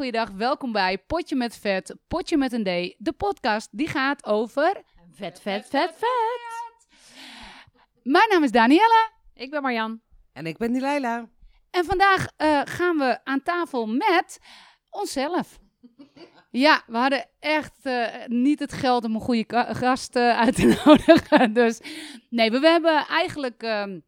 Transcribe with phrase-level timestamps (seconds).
[0.00, 0.48] Een hele goede dag.
[0.48, 2.94] Welkom bij Potje met Vet, Potje met een D.
[2.98, 4.82] De podcast die gaat over...
[5.10, 6.86] Vet, vet, vet, vet.
[8.02, 9.10] Mijn naam is Danielle.
[9.34, 10.00] Ik ben Marjan.
[10.32, 11.28] En ik ben Dilaila.
[11.70, 14.40] En vandaag eh, gaan we aan tafel met
[14.90, 15.58] onszelf.
[16.50, 20.66] Ja, we hadden echt eh, niet het geld om een goede gast eh, uit te
[20.84, 21.52] nodigen.
[21.52, 21.80] Dus
[22.30, 23.98] nee, we, we hebben eigenlijk ehm,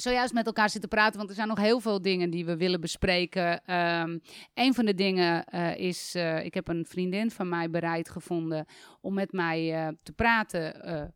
[0.00, 1.16] zojuist met elkaar zitten praten.
[1.16, 3.64] Want er zijn nog heel veel dingen die we willen bespreken.
[3.64, 4.18] Ehm
[4.54, 8.66] een van de dingen eh, is, eh, ik heb een vriendin van mij bereid gevonden
[9.00, 11.14] om met mij eh, te praten.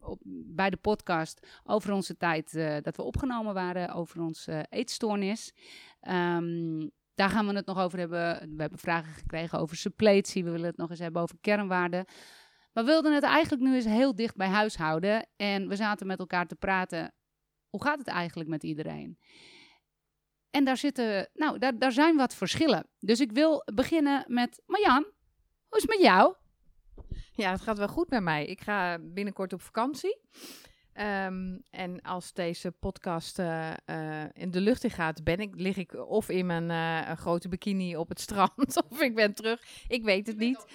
[0.00, 2.52] op, bij de podcast over onze tijd
[2.82, 5.52] dat we opgenomen waren, over onze eetstoornis.
[6.00, 8.38] Ehm, daar gaan we het nog over hebben.
[8.56, 10.44] We hebben vragen gekregen over suppletie.
[10.44, 12.04] We willen het nog eens hebben over kernwaarden.
[12.72, 15.26] Maar we wilden het eigenlijk nu eens heel dicht bij huis houden.
[15.36, 17.12] En we zaten met elkaar te praten.
[17.74, 19.18] Hoe gaat het eigenlijk met iedereen?
[20.50, 22.86] En daar zitten, nou, daar, daar zijn wat verschillen.
[22.98, 25.02] Dus ik wil beginnen met Marjan.
[25.68, 26.34] Hoe is het met jou?
[27.32, 28.46] Ja, het gaat wel goed met mij.
[28.46, 30.20] Ik ga binnenkort op vakantie.
[30.92, 35.76] Ehm, en als deze podcast eh, eh, in de lucht in gaat, ben ik, lig
[35.76, 39.62] ik of in mijn eh, grote bikini op het strand, of ik ben terug.
[39.88, 40.66] Ik weet het niet.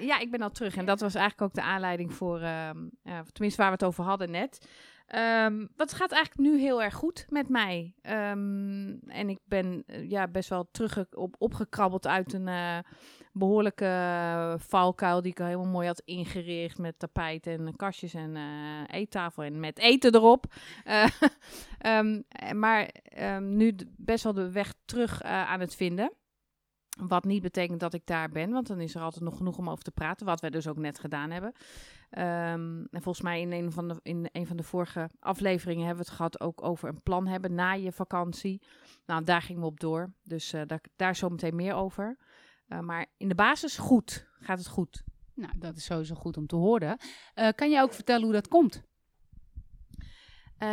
[0.00, 0.76] Ja, ik ben al terug.
[0.76, 2.88] En dat was eigenlijk ook de aanleiding voor, ehm,
[3.32, 4.68] tenminste waar we het over hadden net.
[5.06, 7.94] Ehm, wat gaat eigenlijk nu heel erg goed met mij.
[8.02, 12.78] Ehm, en ik ben eh, ja, best wel terug op, opgekrabbeld uit een eh,
[13.38, 18.36] behoorlijke eh, valkuil die ik al helemaal mooi had ingericht met tapijt en kastjes en
[18.36, 20.44] eh, eettafel en met eten erop.
[20.84, 21.06] Eh,
[21.78, 22.22] ehm,
[22.54, 22.90] maar
[23.40, 26.12] nu best wel de weg terug aan het vinden.
[26.96, 29.70] Wat niet betekent dat ik daar ben, want dan is er altijd nog genoeg om
[29.70, 30.26] over te praten.
[30.26, 31.52] Wat wij dus ook net gedaan hebben.
[32.10, 36.04] Ehm, en volgens mij in een, van de, in een van de vorige afleveringen hebben
[36.04, 38.62] we het gehad ook over een plan hebben na je vakantie.
[39.06, 40.12] Nou, daar gingen we op door.
[40.22, 42.16] Dus eh, daar, daar zometeen meer over.
[42.68, 44.28] Eh, maar in de basis goed.
[44.38, 45.04] Gaat het goed.
[45.34, 46.98] Nou, dat is sowieso goed om te horen.
[47.34, 48.82] Eh, kan je ook vertellen hoe dat komt?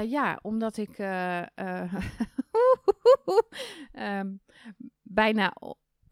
[0.06, 0.98] Ja, omdat ik
[3.92, 4.36] ehm,
[5.02, 5.54] bijna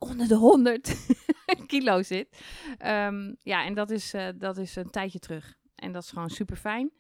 [0.01, 0.95] onder de 100
[1.67, 2.41] kilo zit.
[2.78, 5.57] Ehm, ja, en dat is, eh, dat is een tijdje terug.
[5.75, 6.91] En dat is gewoon super fijn.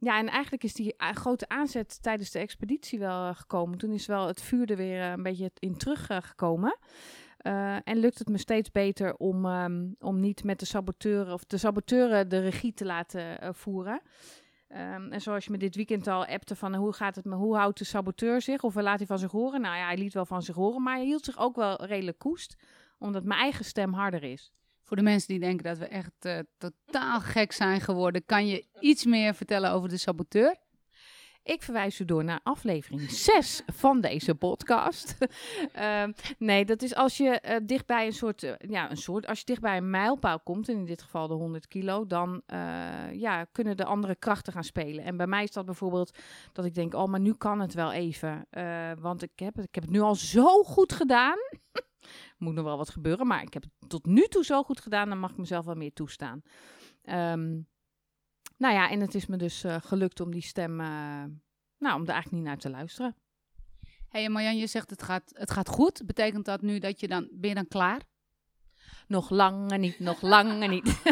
[0.00, 3.78] ja, en eigenlijk is die a- grote aanzet tijdens de expeditie wel eh, gekomen.
[3.78, 6.78] Toen is wel het vuur er weer eh, een beetje in teruggekomen.
[7.38, 11.44] Eh, en lukt het me steeds beter om, ehm, om niet met de saboteuren of
[11.44, 14.00] de saboteuren de regie te laten eh, voeren.
[14.68, 17.34] Ehm, en zoals je me dit weekend al appte van eh, hoe gaat het me,
[17.34, 19.60] hoe houdt de saboteur zich of laat hij van zich horen?
[19.60, 22.18] Nou ja, hij liet wel van zich horen, maar hij hield zich ook wel redelijk
[22.18, 22.56] koest,
[22.98, 24.52] omdat mijn eigen stem harder is.
[24.82, 28.66] Voor de mensen die denken dat we echt eh, totaal gek zijn geworden, kan je
[28.80, 30.56] iets meer vertellen over de saboteur?
[31.48, 35.16] Ik verwijs u door naar aflevering 6 van deze podcast.
[35.72, 39.38] Ehm, nee, dat is als je eh, dichtbij een soort, eh, ja, een soort, als
[39.38, 43.44] je dichtbij een mijlpaal komt, en in dit geval de 100 kilo, dan eh, ja,
[43.44, 45.04] kunnen de andere krachten gaan spelen.
[45.04, 46.18] En bij mij is dat bijvoorbeeld
[46.52, 48.46] dat ik denk, oh, maar nu kan het wel even.
[49.00, 51.38] Want ik heb, het, ik heb het nu al zo goed gedaan.
[52.38, 55.08] Moet nog wel wat gebeuren, maar ik heb het tot nu toe zo goed gedaan,
[55.08, 56.42] dan mag ik mezelf wel meer toestaan.
[57.02, 57.60] Ehm,
[58.58, 60.86] nou ja, en het is me dus eh, gelukt om die stem, eh,
[61.78, 63.16] nou, om er eigenlijk niet naar te luisteren.
[64.08, 66.02] Hé, hey, Marjan, je zegt het gaat, het gaat goed.
[66.06, 68.02] Betekent dat nu dat je dan, ben je dan klaar?
[69.06, 71.02] Nog langer niet, nog langer niet.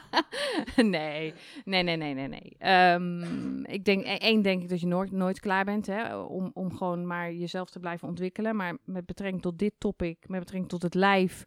[0.76, 1.34] nee,
[1.64, 2.54] nee, nee, nee, nee, nee.
[2.58, 6.50] Ehm, ik denk, e- één denk ik dat je nooit, nooit klaar bent, hè, om,
[6.54, 8.56] om gewoon maar jezelf te blijven ontwikkelen.
[8.56, 11.44] Maar met betrekking tot dit topic, met betrekking tot het lijf.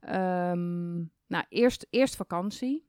[0.00, 0.94] ehm,
[1.26, 2.86] nou, eerst, eerst vakantie.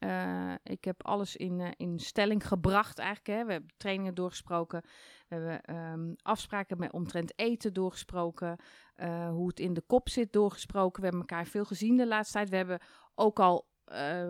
[0.00, 3.38] Eh, ik heb alles in, eh, in stelling gebracht eigenlijk.
[3.38, 3.44] Hè.
[3.44, 4.82] We hebben trainingen doorgesproken.
[5.28, 8.56] We hebben ehm, afspraken met omtrent eten doorgesproken.
[8.94, 11.02] eh, hoe het in de kop zit doorgesproken.
[11.02, 12.48] We hebben elkaar veel gezien de laatste tijd.
[12.48, 12.80] We hebben
[13.14, 13.68] ook al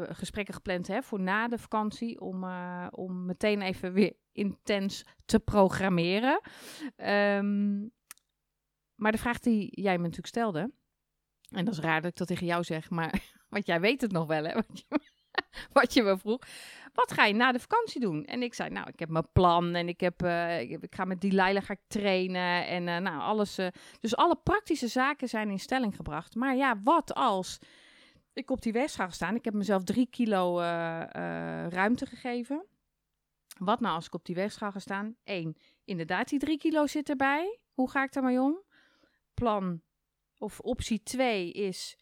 [0.08, 2.20] gesprekken gepland hè, voor na de vakantie.
[2.20, 2.44] Om,
[2.90, 6.40] om meteen even weer intens te programmeren.
[6.96, 7.80] Ehm,
[8.94, 10.72] maar de vraag die jij me natuurlijk stelde.
[11.50, 12.90] En dat is raar dat ik dat tegen jou zeg.
[12.90, 14.52] Maar want jij weet het nog wel hè.
[14.52, 15.09] Je,
[15.72, 16.40] wat je me vroeg.
[16.92, 18.24] Wat ga je na de vakantie doen?
[18.24, 21.20] En ik zei, nou, ik heb mijn plan en ik, heb, eh, ik, ga met
[21.20, 23.58] die Leila ga trainen en eh, nou, alles.
[23.58, 23.66] eh,
[24.00, 26.34] dus alle praktische zaken zijn in stelling gebracht.
[26.34, 27.58] Maar ja, wat als
[28.32, 29.34] ik op die ga staan?
[29.34, 30.58] Ik heb mezelf drie kilo
[31.68, 32.66] ruimte gegeven.
[33.58, 35.16] Wat nou als ik op die weg ga staan?
[35.24, 37.58] Eén, inderdaad, die drie kilo zit erbij.
[37.72, 38.62] Hoe ga ik daarmee om?
[39.34, 39.82] Plan
[40.38, 41.98] of optie twee is,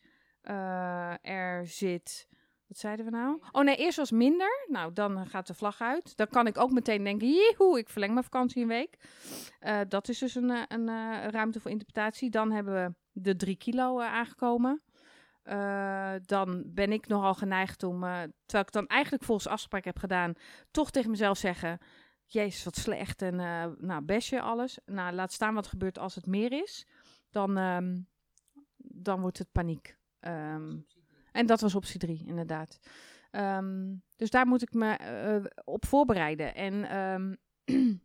[1.22, 2.28] er zit
[2.68, 3.40] Wat zeiden we nou?
[3.52, 4.66] Oh nee, eerst was minder.
[4.66, 6.16] Nou, dan gaat de vlag uit.
[6.16, 8.98] Dan kan ik ook meteen denken, joehoe, ik verleng mijn vakantie een week.
[9.60, 12.30] Uh, dat is dus een, een, een ruimte voor interpretatie.
[12.30, 14.82] Dan hebben we de drie kilo aangekomen.
[16.22, 20.32] dan ben ik nogal geneigd om, terwijl ik dan eigenlijk volgens afspraak heb gedaan,
[20.70, 21.78] toch tegen mezelf zeggen,
[22.24, 23.36] jezus wat slecht en
[23.80, 24.78] nou, besje alles.
[24.84, 26.86] Nou, laat staan wat gebeurt als het meer is.
[27.30, 28.06] Dan, um,
[28.76, 29.96] dan wordt het paniek.
[30.20, 30.86] Um,
[31.38, 32.78] en dat was optie 3, inderdaad.
[33.30, 36.54] Um, dus daar moet ik me uh, op voorbereiden.
[36.54, 37.36] En um,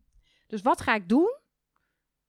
[0.51, 1.39] dus wat ga ik doen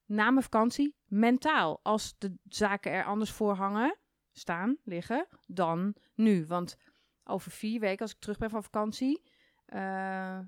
[0.05, 0.95] na mijn vakantie?
[1.05, 1.79] Mentaal.
[1.83, 3.97] Als de zaken er anders voor hangen,
[4.31, 6.45] staan, liggen, dan nu.
[6.45, 6.77] Want
[7.23, 9.21] over vier weken, als ik terug ben van vakantie,
[9.67, 10.39] uh,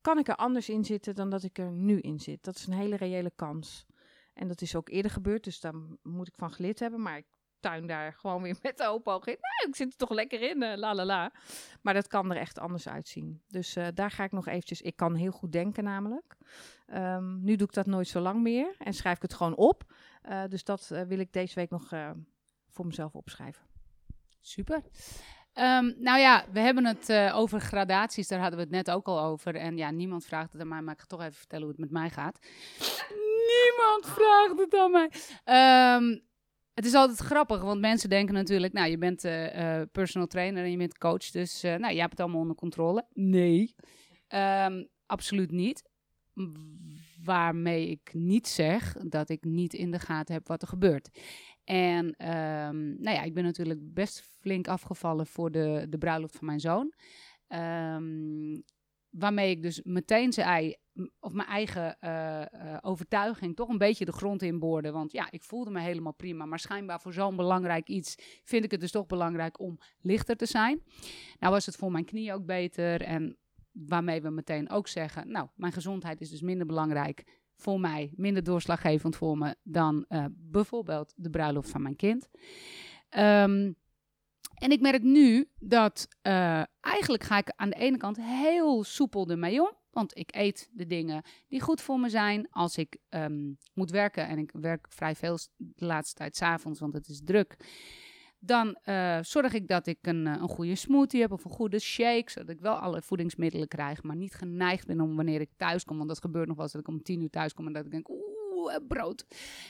[0.00, 2.44] kan ik er anders in zitten dan dat ik er nu in zit.
[2.44, 3.86] Dat is een hele reële kans.
[4.34, 7.02] En dat is ook eerder gebeurd, dus daar moet ik van geleerd hebben.
[7.02, 7.26] Maar ik
[7.86, 9.38] daar gewoon weer met de open ogen in.
[9.68, 11.32] Ik zit er toch lekker in, uh, la la la.
[11.82, 13.42] Maar dat kan er echt anders uitzien.
[13.48, 14.82] Dus uh, daar ga ik nog eventjes...
[14.82, 16.36] Ik kan heel goed denken namelijk.
[16.94, 19.92] Um, nu doe ik dat nooit zo lang meer en schrijf ik het gewoon op.
[20.28, 21.88] Uh, dus dat wil ik deze week nog
[22.68, 23.62] voor mezelf opschrijven.
[24.40, 24.82] Super.
[25.54, 29.20] Um, nou ja, we hebben het over gradaties, daar hadden we het net ook al
[29.20, 29.54] over.
[29.54, 31.80] En ja, niemand vraagt het aan mij, maar ik ga toch even vertellen hoe het
[31.80, 32.38] met mij gaat.
[33.08, 35.10] Niemand vraagt het aan mij.
[35.96, 36.24] Um,
[36.76, 40.64] het is altijd grappig, want mensen denken natuurlijk, nou, je bent uh, uh, personal trainer
[40.64, 43.06] en je bent coach, dus uh, nou, je hebt het allemaal onder controle.
[43.12, 43.74] Nee,
[44.28, 45.82] um, absoluut niet.
[47.24, 51.10] Waarmee ik niet zeg dat ik niet in de gaten heb wat er gebeurt.
[51.64, 56.46] En um, nou ja, ik ben natuurlijk best flink afgevallen voor de, de bruiloft van
[56.46, 56.92] mijn zoon.
[57.48, 58.62] Um,
[59.10, 60.76] waarmee ik dus meteen zei,
[61.20, 64.90] of mijn eigen uh, uh, overtuiging toch een beetje de grond inboorde.
[64.90, 66.44] Want ja, ik voelde me helemaal prima.
[66.44, 68.14] Maar schijnbaar voor zo'n belangrijk iets
[68.44, 70.82] vind ik het dus toch belangrijk om lichter te zijn.
[71.38, 73.02] Nou was het voor mijn knie ook beter.
[73.02, 73.36] En
[73.72, 77.24] waarmee we meteen ook zeggen, nou, mijn gezondheid is dus minder belangrijk
[77.56, 82.28] voor mij, minder doorslaggevend voor me dan uh, bijvoorbeeld de bruiloft van mijn kind.
[83.10, 83.76] Um,
[84.54, 86.08] en ik merk nu dat
[86.80, 89.72] eigenlijk ga ik aan de ene kant heel soepel ermee om.
[89.96, 92.46] Want ik eet de dingen die goed voor me zijn.
[92.50, 96.94] Als ik um, moet werken, en ik werk vrij veel de laatste tijd s'avonds, want
[96.94, 97.56] het is druk.
[98.38, 102.30] Dan uh, zorg ik dat ik een, een goede smoothie heb of een goede shake.
[102.30, 105.96] Zodat ik wel alle voedingsmiddelen krijg, maar niet geneigd ben om wanneer ik thuis kom.
[105.96, 107.84] Want dat gebeurt nog wel eens dat ik om tien uur thuis kom en dat
[107.84, 108.08] ik denk,
[108.70, 109.26] uh, brood.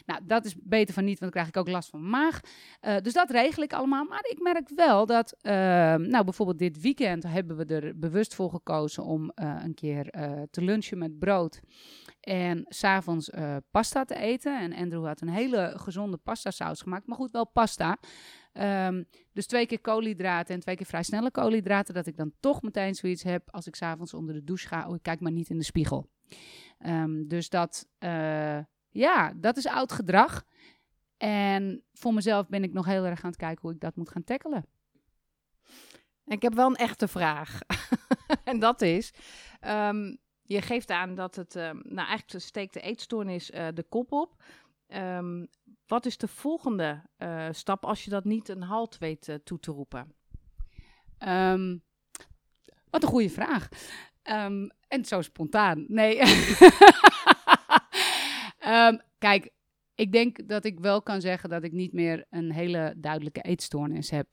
[0.07, 2.41] Nou, dat is beter van niet, want dan krijg ik ook last van mijn maag.
[2.81, 4.05] Uh, dus dat regel ik allemaal.
[4.05, 5.53] Maar ik merk wel dat, uh,
[5.95, 10.11] nou bijvoorbeeld dit weekend hebben we er bewust voor gekozen om een keer
[10.51, 11.61] te lunchen met brood.
[12.21, 13.31] En s'avonds
[13.71, 14.61] pasta te eten.
[14.61, 17.07] En Andrew had een hele gezonde pasta saus gemaakt.
[17.07, 17.99] Maar goed, wel pasta.
[18.87, 21.95] Um, dus twee keer koolhydraten en twee keer vrij snelle koolhydraten.
[21.95, 24.89] Dat ik dan toch meteen zoiets heb als ik s'avonds onder de douche ga.
[24.89, 26.11] Oh, ik kijk maar niet in de spiegel.
[26.87, 27.89] Um, dus dat,
[28.97, 30.45] ja, dat is oud gedrag.
[31.17, 34.11] En voor mezelf ben ik nog heel erg aan het kijken hoe ik dat moet
[34.11, 34.67] gaan tackelen.
[36.27, 37.61] Ik heb wel een echte vraag.
[38.45, 39.13] en dat is,
[39.61, 44.13] um, je geeft aan dat het, um, nou eigenlijk steekt de eetstoornis uh, de kop
[44.13, 44.43] op.
[44.89, 45.49] Um,
[45.87, 49.59] wat is de volgende uh, stap als je dat niet een halt weet uh, toe
[49.59, 50.15] te roepen?
[52.91, 53.69] wat een goede vraag.
[54.89, 55.85] en zo spontaan.
[55.89, 56.21] Nee.
[59.19, 59.51] Kijk,
[59.95, 64.11] ik denk dat ik wel kan zeggen dat ik niet meer een hele duidelijke eetstoornis
[64.11, 64.29] heb.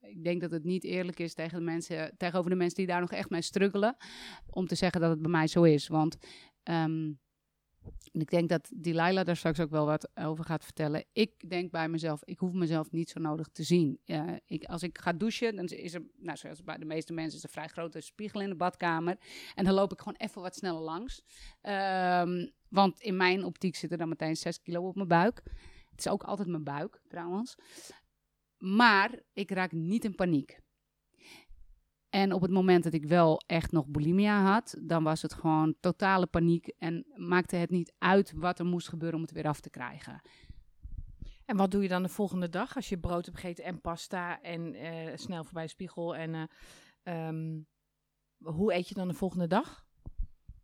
[0.00, 3.00] Ik denk dat het niet eerlijk is tegen de mensen, tegenover de mensen die daar
[3.00, 3.96] nog echt mee struggelen,
[4.50, 5.88] om te zeggen dat het bij mij zo is.
[5.88, 6.16] Want
[6.64, 7.20] um,
[8.12, 11.04] ik denk dat Delilah daar straks ook wel wat over gaat vertellen.
[11.12, 14.00] Ik denk bij mezelf, ik hoef mezelf niet zo nodig te zien.
[14.46, 17.38] Ik, als ik ga douchen, dan is er, nou, zoals bij de meeste mensen, is
[17.38, 19.16] er een vrij grote spiegel in de badkamer.
[19.54, 21.22] En dan loop ik gewoon even wat sneller langs.
[21.62, 25.42] Um, want in mijn optiek zit er dan meteen 6 kilo op mijn buik.
[25.90, 27.56] Het is ook altijd mijn buik, trouwens.
[28.58, 30.61] Maar ik raak niet in paniek.
[32.12, 35.74] En op het moment dat ik wel echt nog bulimia had, dan was het gewoon
[35.80, 39.60] totale paniek en maakte het niet uit wat er moest gebeuren om het weer af
[39.60, 40.20] te krijgen.
[41.44, 44.40] En wat doe je dan de volgende dag als je brood hebt gegeten en pasta
[44.40, 46.16] en uh, snel voorbij de spiegel?
[46.16, 46.48] En
[47.04, 47.66] uh, um,
[48.38, 49.84] hoe eet je dan de volgende dag?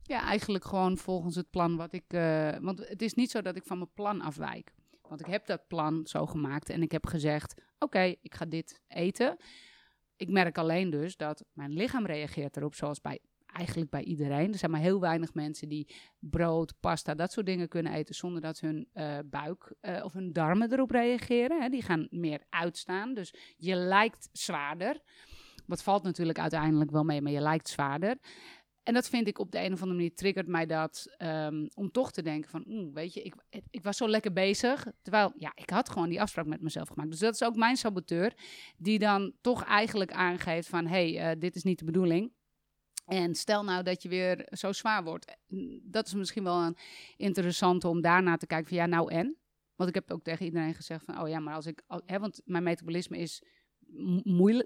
[0.03, 2.13] Ja, eigenlijk gewoon volgens het plan wat ik.
[2.13, 4.75] Uh, want het is niet zo dat ik van mijn plan afwijk.
[5.03, 8.45] Want ik heb dat plan zo gemaakt en ik heb gezegd: oké, okay, ik ga
[8.45, 9.37] dit eten.
[10.19, 13.21] Ik merk alleen dus dat mijn lichaam reageert erop zoals bij
[13.53, 14.53] eigenlijk bij iedereen.
[14.53, 18.41] Er zijn maar heel weinig mensen die brood, pasta, dat soort dingen kunnen eten zonder
[18.41, 21.63] dat hun uh, buik uh, of hun darmen erop reageren.
[21.63, 21.69] Hè.
[21.69, 25.01] Die gaan meer uitstaan, dus je lijkt zwaarder.
[25.67, 28.17] Wat valt natuurlijk uiteindelijk wel mee, maar je lijkt zwaarder.
[28.89, 31.91] En dat vind ik op de een of andere manier triggert mij dat ehm, om
[31.91, 33.35] toch te denken van, weet je, ik,
[33.71, 34.87] ik was zo lekker bezig.
[35.03, 37.11] Terwijl, ja, ik had gewoon die afspraak met mezelf gemaakt.
[37.11, 38.33] Dus dat is ook mijn saboteur,
[38.77, 42.33] die dan toch eigenlijk aangeeft van, hé, hey, uh, dit is niet de bedoeling.
[43.05, 45.37] En stel nou dat je weer zo zwaar wordt.
[45.83, 46.77] Dat is misschien wel een
[47.17, 49.37] interessante om daarna te kijken van, ja, nou en?
[49.75, 52.41] Want ik heb ook tegen iedereen gezegd van, oh ja, maar als ik, hè, want
[52.45, 53.43] mijn metabolisme is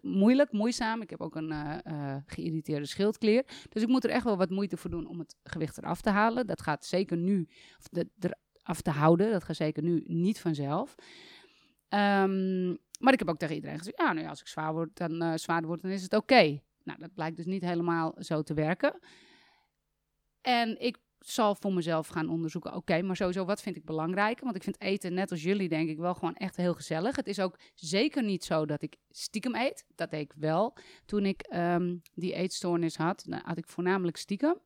[0.00, 1.02] moeilijk, moeizaam.
[1.02, 3.44] Ik heb ook een uh, geïrriteerde schildklier.
[3.68, 6.10] Dus ik moet er echt wel wat moeite voor doen om het gewicht eraf te
[6.10, 6.46] halen.
[6.46, 7.48] Dat gaat zeker nu,
[8.64, 10.94] of te houden, dat gaat zeker nu niet vanzelf.
[11.88, 14.96] Um, maar ik heb ook tegen iedereen gezegd, ja, nou ja, als ik zwaar word,
[14.96, 16.60] dan, uh, zwaarder word, dan is het oké.
[16.84, 18.98] Nou, dat blijkt dus niet helemaal zo te werken.
[20.40, 22.74] En ik zal voor mezelf gaan onderzoeken.
[22.74, 24.40] Oké, maar sowieso, wat vind ik belangrijk?
[24.40, 27.16] Want ik vind eten, net als jullie, denk ik wel gewoon echt heel gezellig.
[27.16, 29.84] Het is ook zeker niet zo dat ik stiekem eet.
[29.94, 30.76] Dat deed ik wel.
[31.04, 34.60] Toen ik um, die eetstoornis had, dan had ik voornamelijk stiekem.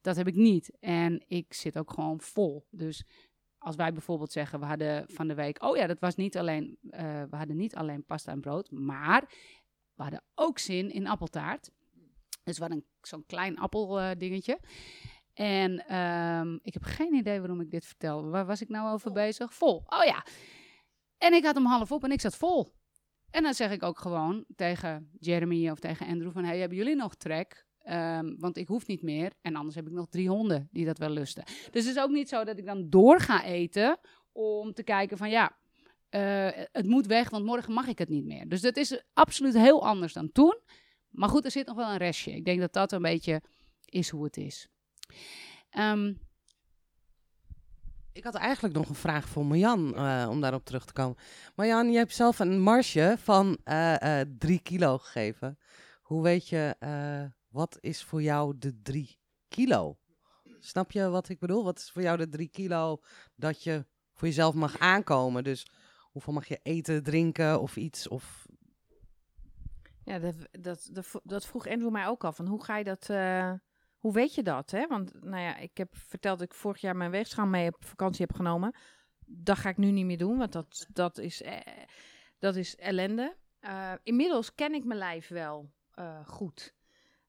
[0.00, 0.70] Dat heb ik niet.
[0.80, 2.66] En ik zit ook gewoon vol.
[2.70, 3.04] Dus
[3.58, 6.78] als wij bijvoorbeeld zeggen, we hadden van de week, oh ja, dat was niet alleen,
[6.82, 9.24] uh, we hadden niet alleen pasta en brood, maar
[9.94, 11.70] we hadden ook zin in appeltaart.
[12.44, 14.58] Dus we hadden zo'n klein appeldingetje.
[14.62, 14.68] Uh,
[15.34, 18.28] en um, ik heb geen idee waarom ik dit vertel.
[18.28, 19.54] Waar was ik nou over bezig?
[19.54, 19.82] Vol.
[19.86, 20.26] Oh ja.
[21.18, 22.72] En ik had hem half op en ik zat vol.
[23.30, 26.44] En dan zeg ik ook gewoon tegen Jeremy of tegen Andrew van...
[26.44, 27.66] Hey, hebben jullie nog trek?
[27.88, 29.32] Um, want ik hoef niet meer.
[29.40, 31.44] En anders heb ik nog drie honden die dat wel lusten.
[31.44, 33.98] Dus het is ook niet zo dat ik dan door ga eten
[34.32, 35.56] om te kijken van ja...
[36.10, 38.48] Uh, het moet weg, want morgen mag ik het niet meer.
[38.48, 40.58] Dus dat is absoluut heel anders dan toen.
[41.10, 42.32] Maar goed, er zit nog wel een restje.
[42.32, 43.42] Ik denk dat dat een beetje
[43.84, 44.68] is hoe het is.
[45.78, 46.20] Um,
[48.12, 51.16] ik had eigenlijk nog een vraag voor Marjan, uh, om daarop terug te komen.
[51.54, 55.58] Marjan, je hebt zelf een marge van uh, uh, drie kilo gegeven.
[56.02, 56.76] Hoe weet je,
[57.48, 59.18] wat is voor jou de drie
[59.48, 59.98] kilo?
[60.58, 61.64] Snap je wat ik bedoel?
[61.64, 63.00] Wat is voor jou de drie kilo
[63.34, 65.44] dat je voor jezelf mag aankomen?
[65.44, 65.66] Dus
[66.00, 68.08] hoeveel mag je eten, drinken of iets?
[68.08, 68.46] Of...
[70.04, 72.32] Ja, dat, dat, dat, dat vroeg Andrew mij ook al.
[72.32, 73.06] Van hoe ga je dat
[74.04, 74.70] hoe weet je dat?
[74.70, 74.86] Hè?
[74.86, 78.26] Want nou ja, ik heb verteld dat ik vorig jaar mijn weegschaal mee op vakantie
[78.26, 78.74] heb genomen.
[79.26, 81.60] Dat ga ik nu niet meer doen, want dat, dat, is, eh,
[82.38, 83.36] dat is ellende.
[83.60, 86.74] Uh, inmiddels ken ik mijn lijf wel uh, goed.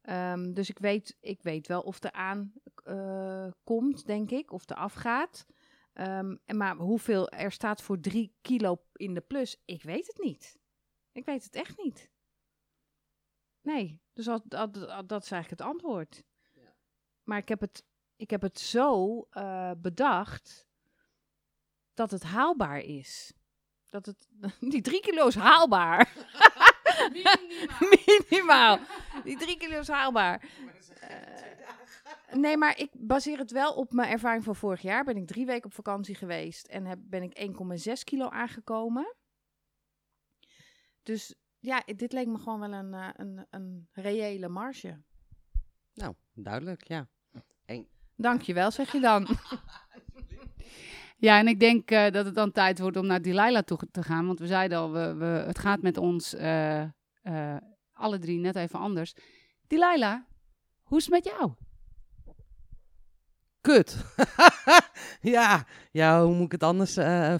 [0.01, 2.53] Um, dus ik weet, ik weet wel of er aan
[2.87, 5.45] uh, komt, denk ik, of er afgaat.
[5.93, 10.17] Um, en maar hoeveel er staat voor drie kilo in de plus, ik weet het
[10.19, 10.57] niet.
[11.11, 12.11] Ik weet het echt niet.
[13.61, 14.73] Nee, dus dat, dat,
[15.07, 16.23] dat is eigenlijk het antwoord.
[17.25, 17.83] Maar ik heb het,
[18.15, 20.67] ik heb het zo uh, bedacht
[21.93, 23.33] dat het haalbaar is.
[23.89, 24.27] Dat het,
[24.73, 26.13] die drie kilo is haalbaar.
[27.13, 27.37] Minimaal.
[28.29, 28.79] Minimaal.
[29.23, 30.49] Die drie kilo is haalbaar.
[31.03, 35.03] Uh, nee, maar ik baseer het wel op mijn ervaring van vorig jaar.
[35.03, 37.51] Ben ik drie weken op vakantie geweest en heb, ben ik
[37.87, 39.15] 1,6 kilo aangekomen.
[41.03, 45.01] Dus ja, dit leek me gewoon wel een, uh, een, een reële marge.
[45.93, 47.07] Nou, duidelijk, ja.
[47.65, 47.87] Eén.
[48.15, 49.27] Dankjewel, zeg je dan.
[51.17, 54.03] Ja, en ik denk uh, dat het dan tijd wordt om naar Delilah toe te
[54.03, 54.25] gaan.
[54.25, 56.81] Want we zeiden al, we, we, het gaat met ons uh,
[57.23, 57.55] uh,
[57.93, 59.15] alle drie net even anders.
[59.67, 60.19] Delilah,
[60.83, 61.51] hoe is het met jou?
[63.61, 64.05] Kut.
[65.35, 66.93] ja, ja, hoe moet ik het anders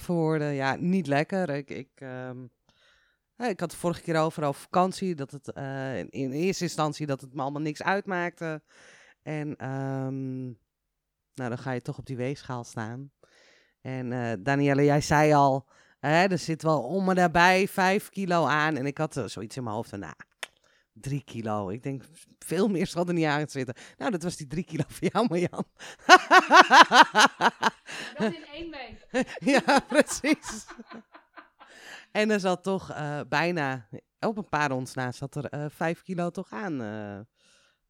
[0.03, 0.53] verwoorden?
[0.53, 1.50] Ja, niet lekker.
[1.50, 2.50] Ik, ik, um,
[3.38, 5.15] ik had de vorige keer over over vakantie.
[5.15, 5.48] Dat het
[5.98, 8.62] in, in eerste instantie dat het me allemaal niks uitmaakte.
[9.25, 10.58] En um,
[11.34, 13.12] nou, dan ga je toch op die weegschaal staan.
[13.82, 15.67] En uh, Danielle, jij zei al,
[16.00, 18.75] hè, er zit wel om en daarbij vijf kilo aan.
[18.77, 20.13] En ik had uh, zoiets in mijn hoofd van, nou,
[20.94, 21.70] drie kilo.
[21.70, 22.03] Ik denk,
[22.39, 23.75] veel meer zal er niet aan zitten.
[23.98, 25.65] Nou, dat was die drie kilo voor jou, Marjan.
[28.17, 29.08] dat in één week.
[29.65, 30.65] ja, precies.
[32.12, 33.88] en er zat toch uh, bijna,
[34.20, 36.82] op een paar ons na, zat er vijf kilo toch aan.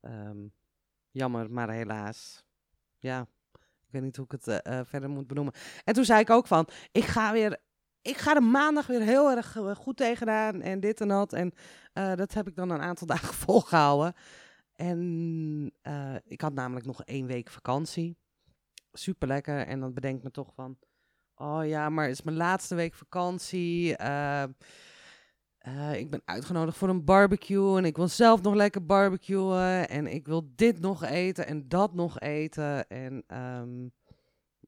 [0.02, 0.54] Um,
[1.16, 2.46] Jammer, maar helaas.
[2.98, 5.54] Ja, ik weet niet hoe ik het uh, verder moet benoemen.
[5.84, 7.58] En toen zei ik ook van, ik ga weer,
[8.02, 11.34] ik ga er maandag weer heel erg uh, goed tegenaan en dit en dat.
[11.34, 11.54] En
[11.94, 14.14] dat heb ik dan een aantal dagen volgehouden.
[14.74, 15.74] En
[16.26, 18.18] ik had namelijk nog één week vakantie.
[18.92, 19.68] Super lekker.
[19.68, 20.78] En dan bedenk me toch van,
[21.36, 24.02] oh ja, maar het is mijn laatste week vakantie.
[24.02, 24.44] Uh,
[25.94, 30.26] ik ben uitgenodigd voor een barbecue en ik wil zelf nog lekker barbecuen en ik
[30.26, 32.88] wil dit nog eten en dat nog eten.
[32.88, 33.94] En um,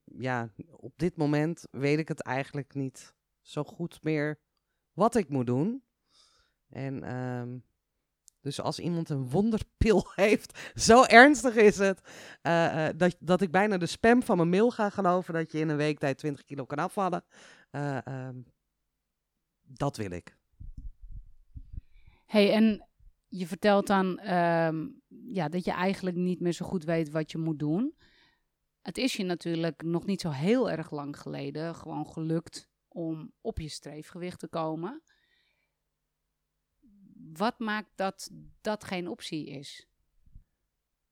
[0.04, 4.40] ja, op dit moment weet ik het eigenlijk niet zo goed meer
[4.94, 5.84] wat ik moet doen.
[6.70, 7.64] En um,
[8.42, 12.02] Dus als iemand een wonderpil heeft, zo ernstig is het,
[12.42, 15.60] eh, eh, dat, dat ik bijna de spam van mijn mail ga geloven dat je
[15.60, 17.24] in een week tijd 20 kilo kan afvallen.
[17.70, 18.42] Eh, ehm,
[19.62, 20.37] dat wil ik.
[22.28, 22.88] Hey, en
[23.28, 27.38] je vertelt dan ehm, ja, dat je eigenlijk niet meer zo goed weet wat je
[27.38, 27.96] moet doen.
[28.82, 33.60] Het is je natuurlijk nog niet zo heel erg lang geleden gewoon gelukt om op
[33.60, 35.02] je streefgewicht te komen.
[37.34, 38.30] Wat maakt dat
[38.62, 39.88] dat geen optie is?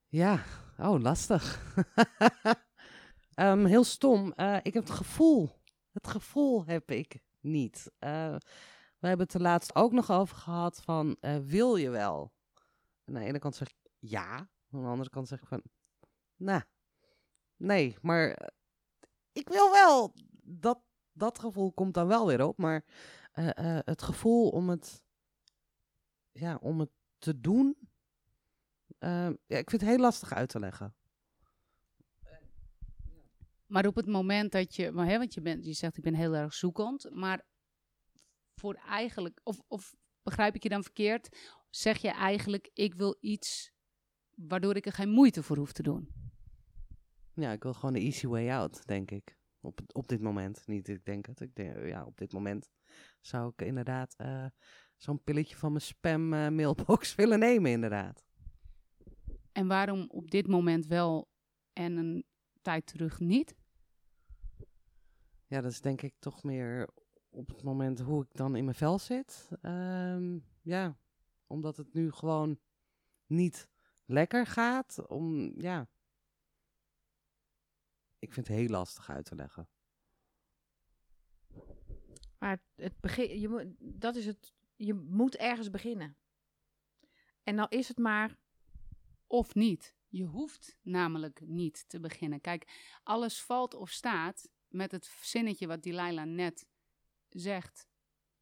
[0.08, 0.44] Ja,
[0.78, 1.44] oh, lastig.
[3.36, 4.32] Ehm, heel stom.
[4.32, 5.50] Eh, ik heb het gevoel.
[5.92, 7.92] Het gevoel heb ik niet.
[8.00, 8.36] Eh,
[9.06, 12.34] we hebben het er laatst ook nog over gehad van, eh, wil je wel?
[13.06, 14.38] Aan de ene kant zeg ik ja.
[14.72, 15.62] Aan de andere kant zeg ik van,
[16.36, 16.62] nou,
[17.56, 18.48] nee, maar eh,
[19.32, 20.14] ik wil wel.
[20.42, 20.80] Dat,
[21.12, 22.58] dat gevoel komt dan wel weer op.
[22.58, 22.86] Maar
[23.32, 25.04] eh, het gevoel om het,
[26.32, 27.78] ja, om het te doen,
[29.00, 30.96] ja, ik vind het heel lastig uit te leggen.
[33.66, 36.14] Maar op het moment dat je, maar, hè, want je, bent, je zegt ik ben
[36.14, 37.46] heel erg zoekend, maar
[38.56, 41.38] voor eigenlijk, of, of begrijp ik je dan verkeerd,
[41.70, 43.72] zeg je eigenlijk ik wil iets
[44.36, 46.10] waardoor ik er geen moeite voor hoef te doen.
[47.34, 49.38] Ja, ik wil gewoon de easy way out, denk ik.
[49.60, 50.68] Op, op dit moment.
[50.68, 51.42] Niet, ik denk het.
[51.42, 52.70] Ik denk, ja, op dit moment
[53.22, 54.46] zou ik inderdaad eh,
[54.98, 58.24] zo'n pilletje van mijn spam eh, mailbox willen nemen, inderdaad.
[59.52, 61.30] En waarom op dit moment wel
[61.74, 62.26] en een
[62.62, 63.56] tijd terug niet?
[65.48, 66.90] Ja, dat is denk ik toch meer
[67.36, 69.50] op het moment hoe ik dan in mijn vel zit.
[69.62, 70.98] Ehm, ja,
[71.48, 72.60] omdat het nu gewoon
[73.26, 73.70] niet
[74.06, 75.08] lekker gaat.
[75.08, 75.90] Om, ja.
[78.20, 79.70] Ik vind het heel lastig uit te leggen.
[82.40, 86.18] Maar het begin, je moet, dat is het, je moet ergens beginnen.
[87.44, 88.38] En dan is het maar,
[89.28, 89.96] Of niet.
[90.08, 92.42] Je hoeft namelijk niet te beginnen.
[92.42, 96.68] Kijk, alles valt of staat met het zinnetje wat die Laila net
[97.40, 97.88] zegt.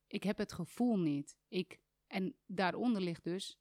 [0.08, 1.38] Ik heb het gevoel niet.
[1.48, 3.60] Ik, en daaronder ligt dus,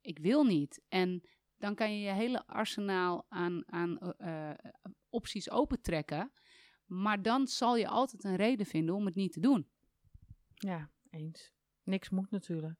[0.00, 0.82] ik wil niet.
[0.88, 1.22] En
[1.56, 4.56] dan kan je je hele arsenaal aan, aan eh, eh,
[5.08, 6.32] opties opentrekken.
[6.84, 9.70] Maar dan zal je altijd een reden vinden om het niet te doen.
[10.54, 11.52] ja, eens.
[11.82, 12.78] Niks moet natuurlijk.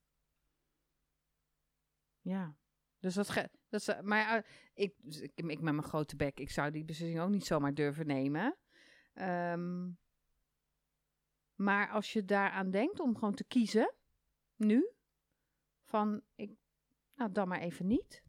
[2.20, 2.56] Ja.
[2.98, 6.40] Dus dat, ge, dat is, maar eh, ik, dus ik, ik met mijn grote bek,
[6.40, 8.56] ik zou die beslissing ook niet zomaar durven nemen.
[9.12, 9.90] Ehm,
[11.58, 13.94] maar als je daaraan denkt om gewoon te kiezen,
[14.56, 14.90] nu,
[15.84, 16.50] van ik,
[17.14, 18.22] nou dan maar even niet.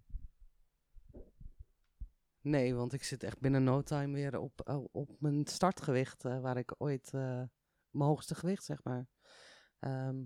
[2.42, 6.40] Nee, want ik zit echt binnen no time weer op, oh, op mijn startgewicht, eh,
[6.40, 7.44] waar ik ooit eh,
[7.90, 9.08] mijn hoogste gewicht, zeg maar.
[9.80, 10.24] Ehm,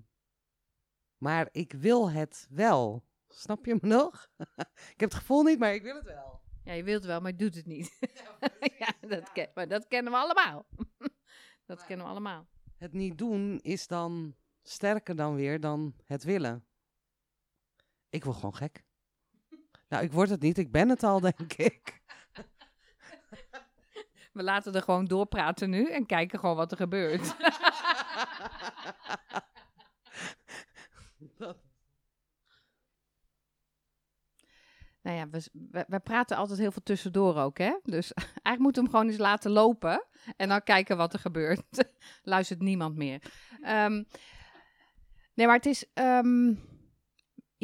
[1.18, 3.04] maar ik wil het wel.
[3.28, 4.28] Snap je me nog?
[4.94, 6.42] ik heb het gevoel niet, maar ik wil het wel.
[6.64, 7.98] Ja, je wilt wel, maar je doet het niet.
[8.80, 10.68] ja, dat, ken, maar dat kennen we allemaal.
[11.66, 12.48] dat kennen we allemaal.
[12.78, 16.66] Het niet doen is dan sterker dan weer dan het willen.
[18.10, 18.84] Ik word gewoon gek.
[19.90, 22.02] Nou, ik word het niet, ik ben het al, denk ik.
[24.34, 27.36] We laten er gewoon doorpraten nu en kijken gewoon wat er gebeurt.
[35.04, 35.28] Nou ja,
[35.88, 37.78] we, praten altijd heel veel tussendoor ook, hè?
[37.84, 40.06] Dus eigenlijk moeten we hem gewoon eens laten lopen
[40.38, 41.90] en dan kijken wat er gebeurt.
[42.24, 43.22] Luistert niemand meer.
[43.62, 44.04] Ehm,
[45.34, 45.86] nee, maar het is...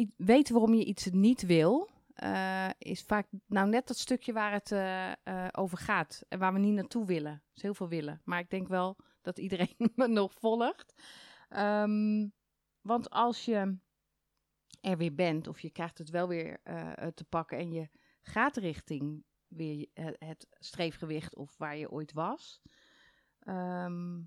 [0.00, 4.52] i- weten waarom je iets niet wil, eh, is vaak nou net dat stukje waar
[4.52, 7.42] het eh, eh, over gaat en waar we niet naartoe willen.
[7.52, 8.20] Dus heel veel willen.
[8.24, 11.02] Maar ik denk wel dat iedereen me nog volgt.
[11.48, 12.28] Ehm,
[12.80, 13.76] want als je
[14.80, 17.88] er weer bent of je krijgt het wel weer eh, te pakken en je
[18.20, 19.88] gaat richting weer
[20.18, 22.62] het, streefgewicht of waar je ooit was.
[23.38, 24.20] ehm,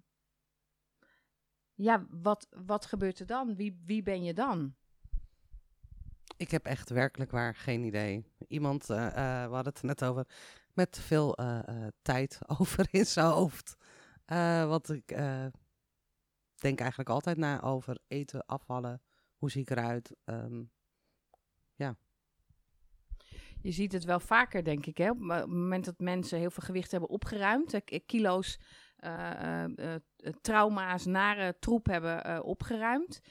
[1.73, 3.55] ja, wat, wat gebeurt er dan?
[3.55, 4.75] Wie, wie ben je dan?
[6.37, 8.25] Ik heb echt werkelijk waar geen idee.
[8.47, 10.27] Iemand, eh, eh, we hadden het net over,
[10.73, 11.37] met veel
[12.01, 13.75] tijd over in zijn hoofd.
[14.67, 15.07] Wat ik
[16.55, 19.01] denk eigenlijk altijd na over eten, afvallen,
[19.43, 20.15] hoe zie ik eruit.
[20.23, 20.63] Ehm,
[23.61, 24.97] Je ziet het wel vaker, denk ik.
[24.97, 25.09] Hè?
[25.09, 28.59] Op het moment dat mensen heel veel gewicht hebben opgeruimd, kilo's,
[28.95, 33.21] eh, eh, eh, trauma's, nare troep hebben opgeruimd.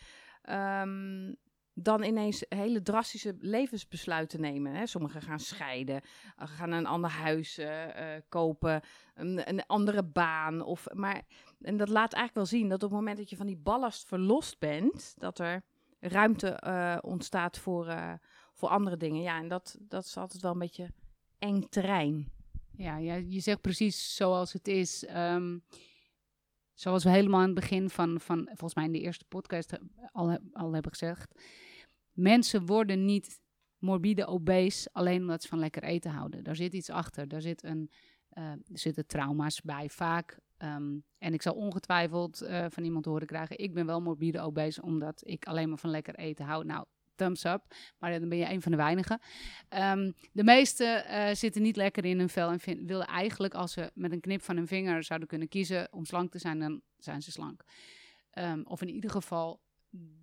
[0.42, 1.33] ehm,
[1.75, 4.75] dan ineens hele drastische levensbesluiten nemen.
[4.75, 4.87] Hè?
[4.87, 6.01] Sommigen gaan scheiden,
[6.37, 7.61] gaan een ander huis
[8.29, 8.81] kopen,
[9.14, 10.61] een, een andere baan.
[10.61, 11.22] Of, maar,
[11.61, 14.07] en dat laat eigenlijk wel zien dat op het moment dat je van die ballast
[14.07, 15.62] verlost bent, dat er
[16.03, 18.12] ruimte eh, ontstaat voor, eh,
[18.53, 19.23] voor andere dingen.
[19.23, 20.91] Ja, en dat, dat is altijd wel een beetje
[21.38, 22.33] eng terrein.
[22.77, 25.05] Ja, ja, je zegt precies zoals het is.
[25.05, 25.59] Ehm,
[26.75, 29.79] zoals we helemaal aan het begin van, van volgens mij in de eerste podcast
[30.12, 31.43] al, al hebben gezegd.
[32.12, 33.41] Mensen worden niet
[33.79, 36.45] morbide obese alleen omdat ze van lekker eten houden.
[36.45, 37.29] Daar zit iets achter.
[37.29, 37.91] Daar zit een,
[38.29, 40.38] er zitten trauma's bij vaak.
[40.62, 43.59] Ehm, en ik zal ongetwijfeld eh, van iemand horen krijgen.
[43.59, 46.64] Ik ben wel morbide obese omdat ik alleen maar van lekker eten hou.
[46.64, 47.62] Nou, thumbs up.
[47.98, 49.20] Maar dan ben je een van de weinigen.
[49.68, 53.90] Ehm, de meesten eh, zitten niet lekker in hun vel en willen eigenlijk, als ze
[53.94, 57.22] met een knip van hun vinger zouden kunnen kiezen om slank te zijn, dan zijn
[57.22, 57.64] ze slank.
[58.31, 59.61] Ehm, of in ieder geval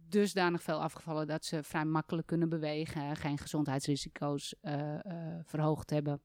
[0.10, 5.00] dusdanig veel afgevallen dat ze vrij makkelijk kunnen bewegen, geen gezondheidsrisico's eh,
[5.44, 6.22] verhoogd hebben.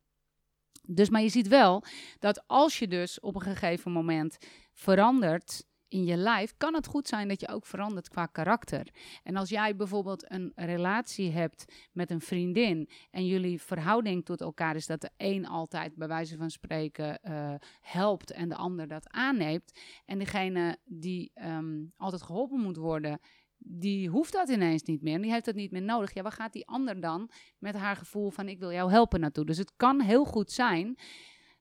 [0.83, 1.85] Dus, maar je ziet wel
[2.19, 4.39] dat als je dus op een gegeven moment
[4.73, 8.89] verandert in je lijf, kan het goed zijn dat je ook verandert qua karakter.
[9.23, 14.77] En als jij bijvoorbeeld een relatie hebt met een vriendin en jullie verhouding tot elkaar
[14.77, 19.11] is dat de een altijd bij wijze van spreken eh, helpt en de ander dat
[19.11, 19.81] aanneemt.
[20.05, 23.21] En degene die ehm, altijd geholpen moet worden,
[23.67, 25.15] die hoeft dat ineens niet meer.
[25.15, 26.15] En die heeft dat niet meer nodig.
[26.15, 29.45] Ja, waar gaat die ander dan met haar gevoel van ik wil jou helpen naartoe?
[29.45, 30.99] Dus het kan heel goed zijn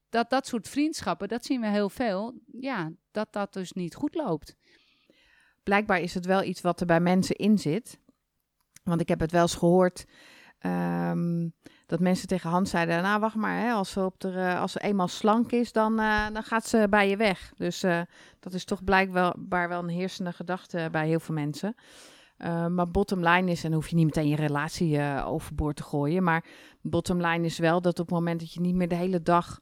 [0.10, 4.16] dat dat soort vriendschappen, dat zien we heel veel, ja, dat dat dus niet goed
[4.16, 4.56] loopt.
[5.64, 8.00] Blijkbaar is het wel iets wat er bij mensen in zit.
[8.84, 10.06] Want ik heb het wel eens gehoord
[10.60, 11.50] ehm,
[11.94, 14.80] dat mensen tegen Hans zeiden: Nou, wacht maar, hè, als, ze op eh, als ze
[14.80, 17.54] eenmaal slank is, dan, eh, dan gaat ze bij je weg.
[17.58, 18.02] Dus eh,
[18.40, 21.76] dat is toch blijkbaar wel een heersende gedachte bij heel veel mensen.
[22.70, 26.24] Maar bottom line is, en dan hoef je niet meteen je relatie overboord te gooien.
[26.24, 26.46] Maar
[26.82, 29.60] bottom line is wel dat op het moment dat je niet meer de hele dag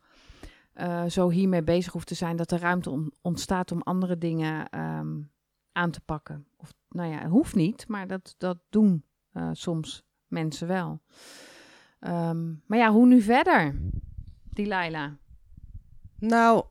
[1.07, 5.31] zo hiermee bezig hoeft te zijn, dat er ruimte ontstaat om andere dingen um,
[5.71, 6.47] aan te pakken.
[6.57, 9.05] Of nou ja, hoeft niet, maar dat, dat doen
[9.51, 11.01] soms mensen wel.
[12.07, 13.75] Um, maar ja, hoe nu verder,
[14.43, 15.11] Delilah?
[16.19, 16.65] Nou,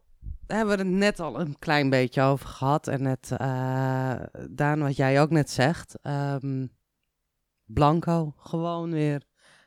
[0.47, 2.87] daar hebben we het net al een klein beetje over gehad.
[2.87, 5.99] En net, uh, Daan, wat jij ook net zegt.
[6.03, 6.71] Um,
[7.64, 9.23] blanco, gewoon weer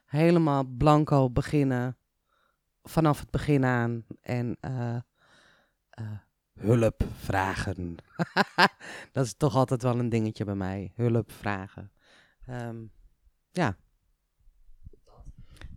[0.05, 1.97] helemaal blanco beginnen.
[2.83, 4.05] Vanaf het begin aan.
[4.21, 4.95] En uh,
[5.99, 6.17] uh,
[6.59, 7.95] hulp vragen.
[9.11, 10.91] dat is toch altijd wel een dingetje bij mij.
[10.95, 11.91] Hulp vragen.
[12.49, 12.91] Um,
[13.51, 13.77] ja.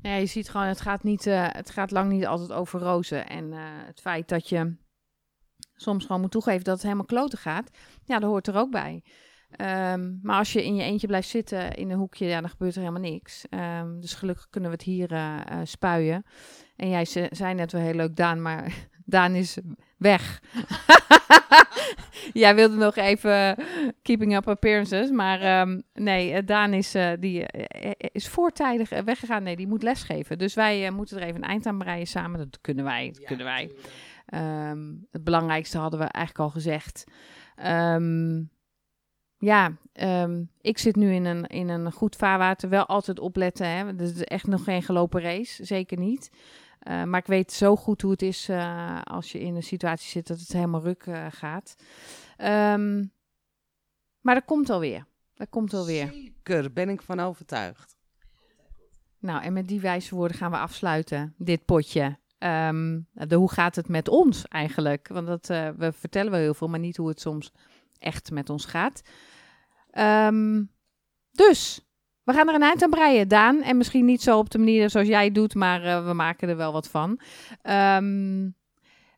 [0.07, 3.29] Ja, je ziet gewoon, het gaat, niet, uh, het gaat lang niet altijd over rozen.
[3.29, 4.77] En uh, het feit dat je
[5.75, 7.71] soms gewoon moet toegeven dat het helemaal kloten gaat,
[8.05, 9.05] ja, dat hoort er ook bij.
[9.61, 12.75] Um, maar als je in je eentje blijft zitten in een hoekje, ja, dan gebeurt
[12.75, 13.45] er helemaal niks.
[13.51, 16.27] Um, dus gelukkig kunnen we het hier uh, spuien.
[16.77, 19.59] En jij ze, zei net wel heel leuk, Daan, maar Daan is
[19.97, 20.41] weg.
[22.33, 23.57] Jij wilde nog even
[24.03, 29.43] keeping up appearances, maar um, nee, Daan is, uh, die, uh, is voortijdig weggegaan.
[29.43, 30.39] Nee, die moet lesgeven.
[30.39, 32.39] Dus wij uh, moeten er even een eind aan breien samen.
[32.39, 33.71] Dat kunnen wij, dat ja, kunnen wij.
[34.71, 37.05] Um, het belangrijkste hadden we eigenlijk al gezegd.
[37.67, 38.51] Um,
[39.39, 39.73] ja,
[40.61, 42.69] ik zit nu in een, in een goed vaarwater.
[42.69, 43.69] Wel altijd opletten.
[43.69, 43.87] Hè?
[43.87, 45.65] Het is echt nog geen gelopen race.
[45.65, 46.31] Zeker niet.
[46.89, 50.09] Uh, maar ik weet zo goed hoe het is uh, als je in een situatie
[50.09, 51.77] zit dat het helemaal ruk uh, gaat.
[52.39, 53.13] Um,
[54.21, 55.07] maar dat komt alweer.
[55.35, 56.13] Dat komt alweer.
[56.13, 57.97] Zeker, ben ik van overtuigd.
[59.19, 62.19] Nou, en met die wijze woorden gaan we afsluiten, dit potje.
[62.39, 65.09] Um, de, hoe gaat het met ons eigenlijk?
[65.09, 65.47] Want dat,
[65.77, 67.53] we vertellen wel heel veel, maar niet hoe het soms
[67.99, 69.03] echt met ons gaat.
[69.99, 70.71] Um,
[71.31, 71.86] dus,
[72.27, 73.63] we gaan er een eind aan breien, Daan.
[73.63, 76.57] En misschien niet zo op de manier zoals jij doet, maar uh, we maken er
[76.57, 77.21] wel wat van.
[77.63, 78.55] Um,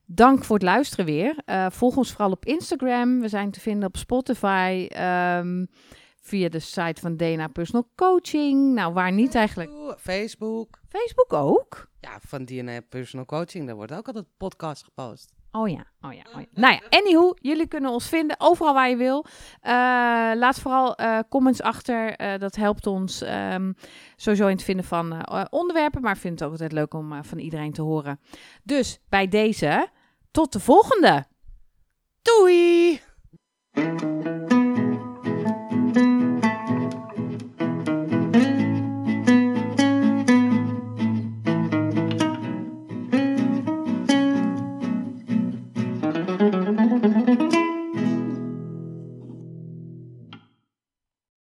[0.07, 1.43] dank voor het luisteren weer.
[1.47, 3.21] Uh, volg ons vooral op Instagram.
[3.21, 4.89] We zijn te vinden op Spotify.
[5.37, 5.69] Um,
[6.21, 8.75] via de site van DNA Personal Coaching.
[8.75, 9.71] Nou, waar niet eigenlijk.
[9.99, 10.81] Facebook.
[10.89, 11.91] Facebook ook?
[12.01, 13.67] Ja, van DNA Personal Coaching.
[13.67, 15.38] Daar wordt ook altijd podcast gepost.
[15.51, 16.47] Oh ja, oh ja, oh ja.
[16.53, 19.25] Nou ja, anyhow, jullie kunnen ons vinden overal waar je wil.
[19.27, 19.71] Uh,
[20.35, 22.21] laat vooral uh, comments achter.
[22.21, 23.75] Uh, dat helpt ons um,
[24.17, 26.03] sowieso in het vinden van onderwerpen.
[26.03, 28.21] Maar ik vind het ook altijd leuk om van iedereen te horen.
[28.63, 29.89] Dus bij deze,
[30.31, 31.25] tot de volgende.
[32.23, 33.01] Doei!